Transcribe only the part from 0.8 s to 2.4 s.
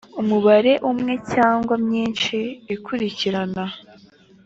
umwe cyangwa myinshi